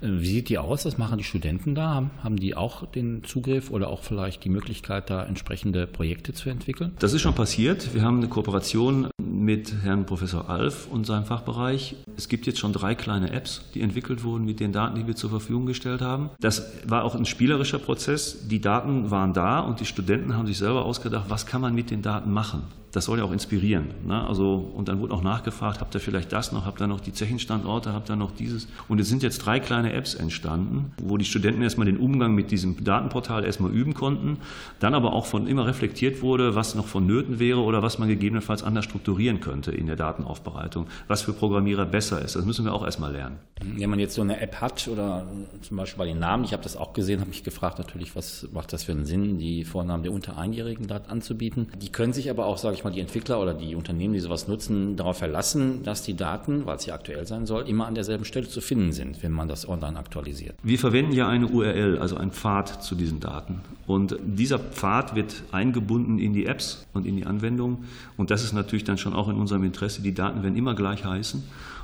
Äh, 0.00 0.08
wie 0.08 0.26
sieht 0.26 0.48
die 0.48 0.58
aus? 0.58 0.84
Was 0.84 0.98
machen 0.98 1.18
die 1.18 1.24
Studenten 1.24 1.74
da? 1.74 2.10
Haben 2.22 2.36
die 2.36 2.54
auch 2.54 2.86
den 2.86 3.24
Zugriff 3.24 3.70
oder 3.70 3.88
auch 3.88 4.02
vielleicht 4.02 4.44
die 4.44 4.50
Möglichkeit, 4.50 5.10
da 5.10 5.24
entsprechende 5.24 5.86
Projekte 5.86 6.32
zu 6.32 6.50
entwickeln? 6.50 6.92
Das 6.98 7.12
ist 7.12 7.22
schon 7.22 7.34
passiert. 7.34 7.94
Wir 7.94 8.02
haben 8.02 8.18
eine 8.18 8.28
Kooperation 8.28 9.08
mit 9.46 9.72
Herrn 9.84 10.04
Professor 10.06 10.50
Alf 10.50 10.88
und 10.90 11.06
seinem 11.06 11.24
Fachbereich. 11.24 11.94
Es 12.16 12.28
gibt 12.28 12.46
jetzt 12.46 12.58
schon 12.58 12.72
drei 12.72 12.96
kleine 12.96 13.30
Apps, 13.30 13.62
die 13.74 13.80
entwickelt 13.80 14.24
wurden 14.24 14.44
mit 14.44 14.58
den 14.58 14.72
Daten, 14.72 14.96
die 14.96 15.06
wir 15.06 15.14
zur 15.14 15.30
Verfügung 15.30 15.66
gestellt 15.66 16.02
haben. 16.02 16.30
Das 16.40 16.72
war 16.84 17.04
auch 17.04 17.14
ein 17.14 17.24
spielerischer 17.24 17.78
Prozess. 17.78 18.48
Die 18.48 18.60
Daten 18.60 19.10
waren 19.12 19.32
da 19.32 19.60
und 19.60 19.78
die 19.78 19.86
Studenten 19.86 20.36
haben 20.36 20.48
sich 20.48 20.58
selber 20.58 20.84
ausgedacht, 20.84 21.26
was 21.28 21.46
kann 21.46 21.60
man 21.60 21.74
mit 21.74 21.90
den 21.90 22.02
Daten 22.02 22.32
machen 22.32 22.64
das 22.96 23.04
soll 23.04 23.18
ja 23.18 23.24
auch 23.24 23.32
inspirieren. 23.32 23.88
Ne? 24.06 24.26
Also, 24.26 24.54
und 24.74 24.88
dann 24.88 25.00
wurde 25.00 25.12
auch 25.12 25.22
nachgefragt, 25.22 25.82
habt 25.82 25.94
ihr 25.94 26.00
vielleicht 26.00 26.32
das 26.32 26.50
noch, 26.50 26.64
habt 26.64 26.80
ihr 26.80 26.86
noch 26.86 27.00
die 27.00 27.12
Zechenstandorte, 27.12 27.92
habt 27.92 28.08
ihr 28.08 28.16
noch 28.16 28.32
dieses? 28.32 28.68
Und 28.88 28.98
es 29.02 29.08
sind 29.10 29.22
jetzt 29.22 29.44
drei 29.44 29.60
kleine 29.60 29.92
Apps 29.92 30.14
entstanden, 30.14 30.92
wo 31.02 31.18
die 31.18 31.26
Studenten 31.26 31.60
erstmal 31.60 31.84
den 31.84 31.98
Umgang 31.98 32.34
mit 32.34 32.50
diesem 32.50 32.82
Datenportal 32.82 33.44
erstmal 33.44 33.70
üben 33.70 33.92
konnten, 33.92 34.38
dann 34.80 34.94
aber 34.94 35.12
auch 35.12 35.26
von 35.26 35.46
immer 35.46 35.66
reflektiert 35.66 36.22
wurde, 36.22 36.54
was 36.54 36.74
noch 36.74 36.86
vonnöten 36.86 37.38
wäre 37.38 37.60
oder 37.60 37.82
was 37.82 37.98
man 37.98 38.08
gegebenenfalls 38.08 38.62
anders 38.62 38.86
strukturieren 38.86 39.40
könnte 39.40 39.72
in 39.72 39.86
der 39.86 39.96
Datenaufbereitung, 39.96 40.86
was 41.06 41.20
für 41.20 41.34
Programmierer 41.34 41.84
besser 41.84 42.22
ist. 42.22 42.34
Das 42.34 42.46
müssen 42.46 42.64
wir 42.64 42.72
auch 42.72 42.84
erstmal 42.84 43.12
lernen. 43.12 43.36
Wenn 43.62 43.90
man 43.90 43.98
jetzt 43.98 44.14
so 44.14 44.22
eine 44.22 44.40
App 44.40 44.62
hat 44.62 44.88
oder 44.88 45.26
zum 45.60 45.76
Beispiel 45.76 45.98
bei 45.98 46.06
den 46.06 46.18
Namen, 46.18 46.44
ich 46.44 46.54
habe 46.54 46.62
das 46.62 46.78
auch 46.78 46.94
gesehen, 46.94 47.20
habe 47.20 47.28
mich 47.28 47.44
gefragt 47.44 47.78
natürlich, 47.78 48.16
was 48.16 48.48
macht 48.54 48.72
das 48.72 48.84
für 48.84 48.92
einen 48.92 49.04
Sinn, 49.04 49.38
die 49.38 49.64
Vornamen 49.64 50.02
der 50.02 50.12
unter 50.12 50.38
Einjährigen 50.38 50.86
dort 50.86 51.10
anzubieten. 51.10 51.68
Die 51.80 51.90
können 51.90 52.14
sich 52.14 52.30
aber 52.30 52.46
auch, 52.46 52.56
sage 52.56 52.74
ich 52.74 52.84
mal, 52.84 52.85
mal, 52.86 52.92
die 52.92 53.00
Entwickler 53.00 53.40
oder 53.40 53.54
die 53.54 53.74
Unternehmen, 53.74 54.14
die 54.14 54.20
sowas 54.20 54.48
nutzen, 54.48 54.96
darauf 54.96 55.18
verlassen, 55.18 55.82
dass 55.82 56.02
die 56.02 56.14
Daten, 56.14 56.66
weil 56.66 56.76
es 56.76 56.86
ja 56.86 56.94
aktuell 56.94 57.26
sein 57.26 57.46
soll, 57.46 57.68
immer 57.68 57.86
an 57.86 57.94
derselben 57.94 58.24
Stelle 58.24 58.48
zu 58.48 58.60
finden 58.60 58.92
sind, 58.92 59.22
wenn 59.22 59.32
man 59.32 59.48
das 59.48 59.68
online 59.68 59.98
aktualisiert. 59.98 60.56
Wir 60.62 60.78
verwenden 60.78 61.12
ja 61.12 61.28
eine 61.28 61.48
URL, 61.48 61.98
also 61.98 62.16
einen 62.16 62.30
Pfad 62.30 62.82
zu 62.82 62.94
diesen 62.94 63.20
Daten. 63.20 63.60
Und 63.86 64.18
dieser 64.24 64.58
Pfad 64.58 65.14
wird 65.14 65.42
eingebunden 65.52 66.18
in 66.18 66.32
die 66.32 66.46
Apps 66.46 66.86
und 66.92 67.06
in 67.06 67.16
die 67.16 67.26
Anwendungen. 67.26 67.84
Und 68.16 68.30
das 68.30 68.42
ist 68.42 68.52
natürlich 68.52 68.84
dann 68.84 68.98
schon 68.98 69.12
auch 69.12 69.28
in 69.28 69.36
unserem 69.36 69.64
Interesse. 69.64 70.02
Die 70.02 70.14
Daten 70.14 70.42
werden 70.42 70.56
immer 70.56 70.74
gleich 70.74 71.04
heißen 71.04 71.42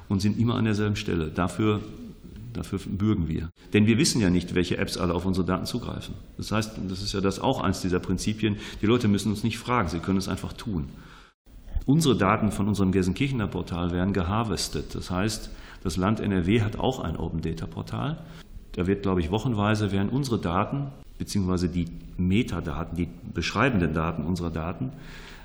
und 0.08 0.20
sind 0.20 0.38
immer 0.38 0.56
an 0.56 0.64
derselben 0.64 0.96
Stelle. 0.96 1.28
Dafür 1.28 1.80
Dafür 2.52 2.78
bürgen 2.86 3.28
wir. 3.28 3.50
Denn 3.72 3.86
wir 3.86 3.98
wissen 3.98 4.20
ja 4.20 4.30
nicht, 4.30 4.54
welche 4.54 4.76
Apps 4.76 4.98
alle 4.98 5.14
auf 5.14 5.24
unsere 5.24 5.46
Daten 5.46 5.64
zugreifen. 5.64 6.14
Das 6.36 6.52
heißt, 6.52 6.78
das 6.88 7.02
ist 7.02 7.12
ja 7.12 7.20
das 7.20 7.40
auch 7.40 7.60
eins 7.62 7.80
dieser 7.80 8.00
Prinzipien. 8.00 8.56
Die 8.80 8.86
Leute 8.86 9.08
müssen 9.08 9.30
uns 9.30 9.42
nicht 9.42 9.58
fragen, 9.58 9.88
sie 9.88 10.00
können 10.00 10.18
es 10.18 10.28
einfach 10.28 10.52
tun. 10.52 10.88
Unsere 11.86 12.16
Daten 12.16 12.50
von 12.52 12.68
unserem 12.68 12.92
Gelsenkirchener 12.92 13.48
Portal 13.48 13.90
werden 13.90 14.12
geharvestet. 14.12 14.94
Das 14.94 15.10
heißt, 15.10 15.50
das 15.82 15.96
Land 15.96 16.20
NRW 16.20 16.60
hat 16.60 16.78
auch 16.78 17.00
ein 17.00 17.16
Open 17.16 17.40
Data 17.40 17.66
Portal. 17.66 18.24
Da 18.72 18.86
wird, 18.86 19.02
glaube 19.02 19.20
ich, 19.20 19.30
wochenweise 19.30 19.90
werden 19.90 20.08
unsere 20.08 20.40
Daten, 20.40 20.92
beziehungsweise 21.18 21.68
die 21.68 21.86
Metadaten, 22.16 22.96
die 22.96 23.08
beschreibenden 23.34 23.94
Daten 23.94 24.24
unserer 24.24 24.50
Daten, 24.50 24.92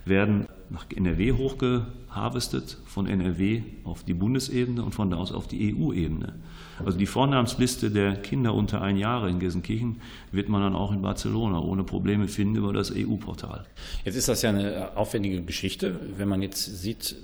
werden 0.10 0.48
nach 0.70 0.86
NRW 0.94 1.34
hochgeharvestet, 1.34 2.78
von 2.86 3.08
NRW 3.08 3.62
auf 3.84 4.04
die 4.04 4.14
Bundesebene 4.14 4.84
und 4.84 4.94
von 4.94 5.10
da 5.10 5.18
aus 5.18 5.32
auf 5.32 5.48
die 5.48 5.74
EU-Ebene. 5.74 6.36
Also 6.84 6.98
die 6.98 7.06
Vornamensliste 7.06 7.90
der 7.90 8.16
Kinder 8.16 8.54
unter 8.54 8.82
ein 8.82 8.98
Jahre 8.98 9.30
in 9.30 9.40
Gelsenkirchen 9.40 10.02
wird 10.32 10.50
man 10.50 10.62
dann 10.62 10.76
auch 10.76 10.92
in 10.92 11.02
Barcelona 11.02 11.60
ohne 11.60 11.84
Probleme 11.84 12.28
finden 12.28 12.58
über 12.58 12.74
das 12.74 12.92
EU-Portal. 12.92 13.66
Jetzt 14.04 14.16
ist 14.16 14.28
das 14.28 14.42
ja 14.42 14.50
eine 14.50 14.96
aufwendige 14.96 15.42
Geschichte. 15.42 16.00
Wenn 16.18 16.28
man 16.28 16.42
jetzt 16.42 16.82
sieht, 16.82 17.16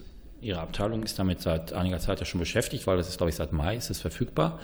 Ihre 0.44 0.60
Abteilung 0.60 1.04
ist 1.04 1.18
damit 1.18 1.42
seit 1.42 1.74
einiger 1.74 2.00
Zeit 2.00 2.20
ja 2.20 2.26
schon 2.26 2.40
beschäftigt, 2.40 2.86
weil 2.86 2.98
das 2.98 3.08
ist, 3.08 3.18
glaube 3.18 3.30
ich, 3.30 3.36
seit 3.36 3.54
Mai 3.54 3.76
ist 3.78 3.90
es 3.90 4.02
verfügbar. 4.02 4.60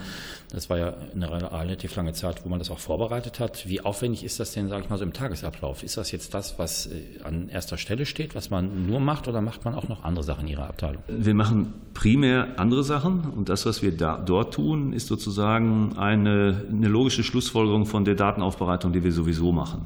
Das 0.52 0.70
war 0.70 0.78
ja 0.78 0.94
eine 1.14 1.32
relativ 1.32 1.96
lange 1.96 2.14
Zeit, 2.14 2.44
wo 2.44 2.50
man 2.50 2.60
das 2.60 2.70
auch 2.70 2.80
vorbereitet 2.80 3.40
hat. 3.40 3.68
Wie 3.68 3.82
aufwendig 3.82 4.24
ist 4.24 4.40
das 4.40 4.52
denn, 4.52 4.68
sage 4.68 4.84
ich 4.84 4.90
mal, 4.90 4.98
so 4.98 5.04
im 5.04 5.14
Tagesablauf? 5.14 5.84
Ist 5.84 5.98
das 5.98 6.12
jetzt 6.12 6.34
das, 6.34 6.60
was 6.60 6.88
äh, 6.88 7.24
an 7.24 7.50
erster 7.50 7.78
Stelle 7.78 8.06
steht, 8.06 8.36
was 8.36 8.50
man 8.50 8.88
nur 8.88 9.00
macht, 9.00 9.28
oder 9.28 9.42
macht 9.42 9.64
man 9.64 9.76
auch 9.76 9.88
noch 9.88 10.04
andere 10.04 10.24
Sachen 10.24 10.48
in 10.48 10.54
Ihrer 10.54 10.68
Abteilung? 10.68 11.02
Wir 11.08 11.34
machen 11.34 11.74
primär 11.94 12.60
andere 12.60 12.84
Sachen 12.84 13.22
und 13.22 13.50
das, 13.50 13.66
was 13.66 13.82
wir 13.82 13.96
da, 13.96 14.18
dort 14.18 14.54
tun, 14.54 14.94
ist 14.94 15.08
sozusagen 15.08 15.98
eine, 15.98 16.66
eine 16.70 16.88
logische 16.88 17.24
Schlussfolgerung 17.24 17.86
von 17.86 18.06
der 18.06 18.16
Datenaufbereitung, 18.16 18.92
die 18.92 19.04
wir 19.04 19.12
sowieso 19.12 19.52
machen. 19.52 19.86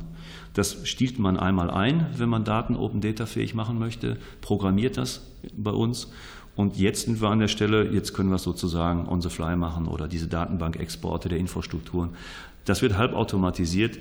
Das 0.53 0.88
stiehlt 0.88 1.17
man 1.17 1.38
einmal 1.38 1.71
ein, 1.71 2.07
wenn 2.15 2.29
man 2.29 2.43
Daten 2.43 2.75
Open 2.75 3.01
Data 3.01 3.25
fähig 3.25 3.55
machen 3.55 3.79
möchte, 3.79 4.17
programmiert 4.41 4.97
das 4.97 5.27
bei 5.57 5.71
uns. 5.71 5.82
Und 6.55 6.77
jetzt 6.77 7.05
sind 7.05 7.21
wir 7.21 7.29
an 7.29 7.39
der 7.39 7.47
Stelle, 7.47 7.91
jetzt 7.91 8.13
können 8.13 8.29
wir 8.29 8.35
es 8.35 8.43
sozusagen 8.43 9.07
on 9.07 9.21
the 9.21 9.29
fly 9.29 9.55
machen 9.55 9.87
oder 9.87 10.07
diese 10.07 10.27
Datenbank-Exporte 10.27 11.29
der 11.29 11.39
Infrastrukturen. 11.39 12.11
Das 12.65 12.81
wird 12.81 12.97
halbautomatisiert. 12.97 13.97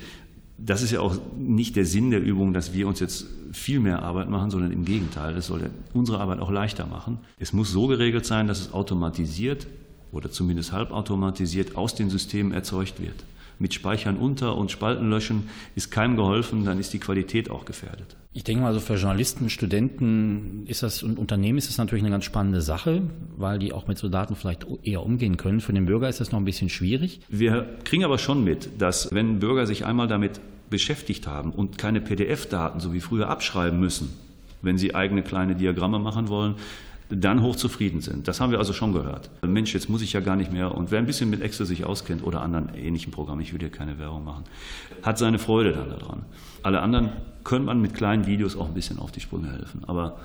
Das 0.59 0.83
ist 0.83 0.93
ja 0.93 1.01
auch 1.01 1.17
nicht 1.39 1.77
der 1.77 1.87
Sinn 1.87 2.11
der 2.11 2.23
Übung, 2.23 2.53
dass 2.53 2.75
wir 2.75 2.87
uns 2.87 3.01
jetzt 3.01 3.27
viel 3.53 3.81
mehr 3.81 4.03
Arbeit 4.03 4.29
machen, 4.29 4.51
sondern 4.51 4.71
im 4.71 4.85
Gegenteil. 4.85 5.35
Das 5.35 5.47
soll 5.47 5.71
unsere 5.95 6.21
Arbeit 6.21 6.41
auch 6.41 6.51
leichter 6.51 6.87
machen. 6.87 7.19
Es 7.39 7.53
muss 7.53 7.73
so 7.73 7.87
geregelt 7.87 8.27
sein, 8.27 8.47
dass 8.47 8.61
es 8.61 8.73
automatisiert 8.73 9.67
oder 10.13 10.31
zumindest 10.31 10.73
halbautomatisiert 10.73 11.77
aus 11.77 11.95
den 11.95 12.11
Systemen 12.11 12.53
erzeugt 12.53 13.01
wird 13.01 13.25
mit 13.59 13.75
Speichern 13.75 14.17
unter 14.17 14.57
und 14.57 14.71
Spalten 14.71 15.09
löschen 15.11 15.49
ist 15.75 15.91
keinem 15.91 16.17
geholfen, 16.17 16.65
dann 16.65 16.79
ist 16.79 16.93
die 16.93 16.99
Qualität 16.99 17.51
auch 17.51 17.65
gefährdet. 17.65 18.17
Ich 18.35 18.45
denke 18.45 18.63
mal, 18.63 18.73
so 18.73 18.81
für 18.81 18.95
Journalisten, 18.95 19.51
Studenten 19.51 20.65
ist 20.67 20.83
das 20.83 21.03
und 21.03 21.19
Unternehmen 21.19 21.59
ist 21.59 21.69
das 21.69 21.77
natürlich 21.77 22.03
eine 22.03 22.11
ganz 22.11 22.25
spannende 22.25 22.63
Sache, 22.63 23.03
weil 23.37 23.59
die 23.59 23.73
auch 23.73 23.87
mit 23.87 23.99
so 23.99 24.09
Daten 24.09 24.37
vielleicht 24.37 24.67
eher 24.85 25.05
umgehen 25.05 25.37
können. 25.37 25.61
Für 25.61 25.75
den 25.75 25.85
Bürger 25.85 26.09
ist 26.09 26.21
das 26.21 26.33
noch 26.33 26.41
ein 26.41 26.47
bisschen 26.47 26.71
schwierig. 26.71 27.21
Wir 27.29 27.67
kriegen 27.85 28.05
aber 28.05 28.17
schon 28.17 28.43
mit, 28.43 28.71
dass 28.81 29.13
wenn 29.13 29.39
Bürger 29.39 29.67
sich 29.67 29.85
einmal 29.85 30.09
damit 30.09 30.41
beschäftigt 30.71 31.27
haben 31.27 31.53
und 31.53 31.77
keine 31.77 32.01
PDF-Daten 32.01 32.81
so 32.81 32.95
wie 32.95 33.01
früher 33.01 33.29
abschreiben 33.29 33.79
müssen, 33.79 34.09
wenn 34.63 34.79
sie 34.79 34.95
eigene 34.95 35.23
kleine 35.23 35.55
Diagramme 35.55 35.99
machen 35.99 36.29
wollen, 36.29 36.55
dann 37.15 37.43
hochzufrieden 37.43 38.01
sind. 38.01 38.27
Das 38.29 38.41
haben 38.41 38.51
wir 38.51 38.59
also 38.59 38.73
schon 38.73 38.93
gehört. 38.93 39.31
Mensch, 39.43 39.75
jetzt 39.75 39.89
muss 39.89 40.03
ich 40.03 40.13
ja 40.13 40.21
gar 40.21 40.37
nicht 40.37 40.53
mehr. 40.53 40.75
Und 40.75 40.91
wer 40.91 40.99
ein 40.99 41.07
bisschen 41.07 41.31
mit 41.31 41.43
Excel 41.43 41.67
sich 41.67 41.85
auskennt 41.85 42.25
oder 42.25 42.41
anderen 42.41 42.75
ähnlichen 42.75 43.13
Programmen, 43.13 43.41
ich 43.41 43.53
will 43.53 43.61
hier 43.61 43.71
keine 43.71 43.99
Werbung 43.99 44.25
machen, 44.25 44.45
hat 45.03 45.19
seine 45.19 45.39
Freude 45.39 45.73
dann 45.73 45.91
daran. 45.91 46.25
Alle 46.63 46.81
anderen 46.81 47.11
können 47.45 47.65
man 47.65 47.81
mit 47.81 47.95
kleinen 47.95 48.27
Videos 48.27 48.57
auch 48.57 48.69
ein 48.69 48.75
bisschen 48.75 48.99
auf 48.99 49.13
die 49.13 49.21
Sprünge 49.21 49.53
helfen. 49.53 49.83
Aber 49.87 50.19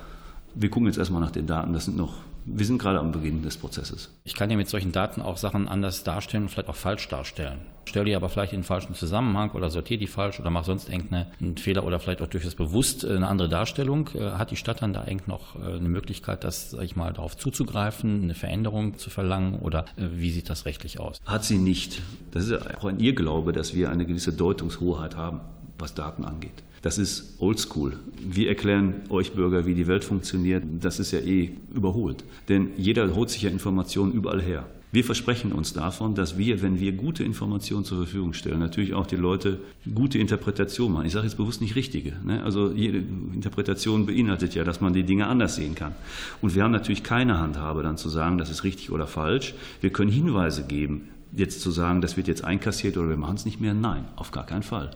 wir 0.60 0.70
gucken 0.70 0.88
jetzt 0.88 0.98
erstmal 0.98 1.22
nach 1.22 1.32
den 1.32 1.48
Daten. 1.48 1.74
Das 1.74 1.86
sind 1.86 1.98
noch 1.98 2.14
wir 2.50 2.66
sind 2.66 2.78
gerade 2.78 3.00
am 3.00 3.12
Beginn 3.12 3.44
des 3.44 3.58
Prozesses. 3.58 4.10
Ich 4.24 4.34
kann 4.34 4.50
ja 4.50 4.56
mit 4.56 4.70
solchen 4.70 4.94
Daten 4.94 5.22
auch 5.22 5.38
Sachen 5.38 5.68
anders 5.68 6.04
darstellen 6.04 6.44
und 6.44 6.50
vielleicht 6.50 6.70
auch 6.70 6.76
falsch 6.76 7.08
darstellen. 7.10 7.60
Stelle 7.86 8.06
die 8.06 8.16
aber 8.16 8.30
vielleicht 8.30 8.54
in 8.54 8.60
den 8.60 8.66
falschen 8.66 8.96
Zusammenhang 8.96 9.52
oder 9.52 9.70
sortiere 9.70 10.00
die 10.00 10.08
falsch 10.08 10.40
oder 10.40 10.50
mache 10.50 10.66
sonst 10.66 10.90
irgendeinen 10.90 11.58
Fehler 11.58 11.86
oder 11.86 12.00
vielleicht 12.00 12.22
auch 12.22 12.28
durch 12.28 12.46
das 12.46 12.56
Bewusst 12.56 13.04
äh, 13.04 13.16
eine 13.16 13.28
andere 13.28 13.50
Darstellung. 13.50 14.10
Äh, 14.14 14.32
hat 14.32 14.52
die 14.52 14.56
Stadt 14.56 14.82
dann 14.82 14.94
da 14.94 15.02
eigentlich 15.02 15.28
noch 15.28 15.56
äh, 15.56 15.76
eine 15.76 15.90
Möglichkeit, 15.90 16.44
das, 16.44 16.72
sag 16.72 16.84
ich 16.84 16.96
mal, 16.96 17.12
darauf 17.12 17.36
zuzugreifen, 17.36 18.24
eine 18.24 18.34
Veränderung 18.34 18.98
zu 18.98 19.10
verlangen 19.10 19.60
oder 19.60 19.86
wie 19.98 20.32
sieht 20.32 20.50
das 20.50 20.66
rechtlich 20.66 21.00
aus? 21.00 21.20
Hat 21.26 21.44
sie 21.44 21.58
nicht. 21.58 22.02
Das 22.32 22.46
ist 22.46 22.78
auch 22.78 22.86
ein 22.86 23.00
Irrglaube, 23.00 23.52
dass 23.52 23.74
wir 23.74 23.90
eine 23.90 24.06
gewisse 24.06 24.32
Deutungshoheit 24.32 25.18
haben, 25.18 25.42
was 25.78 25.94
Daten 25.94 26.24
angeht. 26.24 26.64
Das 26.82 26.98
ist 26.98 27.36
oldschool. 27.40 27.98
Wir 28.20 28.50
erklären 28.50 28.96
euch 29.10 29.34
Bürger, 29.34 29.66
wie 29.66 29.74
die 29.74 29.88
Welt 29.88 30.04
funktioniert. 30.04 30.64
Das 30.82 31.00
ist 31.00 31.12
ja 31.12 31.20
eh 31.20 31.52
überholt. 31.74 32.24
Denn 32.50 32.70
jeder 32.78 33.14
holt 33.16 33.30
sich 33.30 33.42
ja 33.44 33.50
Informationen 33.50 34.14
überall 34.14 34.42
her. 34.42 34.66
Wir 34.90 35.04
versprechen 35.04 35.52
uns 35.52 35.74
davon, 35.74 36.16
dass 36.16 36.38
wir, 36.38 36.62
wenn 36.62 36.80
wir 36.80 36.94
gute 36.94 37.24
Informationen 37.24 37.84
zur 37.84 37.98
Verfügung 37.98 38.32
stellen, 38.32 38.60
natürlich 38.60 38.94
auch 38.94 39.06
die 39.06 39.18
Leute 39.18 39.60
gute 39.94 40.18
Interpretationen 40.18 40.94
machen. 40.94 41.06
Ich 41.06 41.12
sage 41.12 41.26
jetzt 41.26 41.36
bewusst 41.36 41.60
nicht 41.60 41.76
richtige. 41.76 42.14
Ne? 42.24 42.42
Also 42.42 42.72
jede 42.72 43.00
Interpretation 43.00 44.06
beinhaltet 44.06 44.56
ja, 44.56 44.64
dass 44.64 44.80
man 44.80 44.94
die 44.94 45.04
Dinge 45.04 45.28
anders 45.28 45.56
sehen 45.56 45.76
kann. 45.76 45.94
Und 46.42 46.56
wir 46.56 46.64
haben 46.64 46.72
natürlich 46.72 47.04
keine 47.04 47.38
Handhabe, 47.38 47.84
dann 47.84 47.98
zu 47.98 48.08
sagen, 48.08 48.38
das 48.38 48.50
ist 48.50 48.64
richtig 48.64 48.90
oder 48.90 49.08
falsch. 49.08 49.56
Wir 49.82 49.90
können 49.90 50.10
Hinweise 50.10 50.64
geben. 50.66 51.10
Jetzt 51.34 51.60
zu 51.60 51.70
sagen, 51.72 52.00
das 52.00 52.16
wird 52.16 52.30
jetzt 52.30 52.46
einkassiert 52.46 52.96
oder 52.96 53.10
wir 53.10 53.18
machen 53.18 53.36
es 53.36 53.44
nicht 53.44 53.60
mehr, 53.60 53.74
nein, 53.74 54.06
auf 54.16 54.32
gar 54.32 54.46
keinen 54.46 54.64
Fall. 54.64 54.92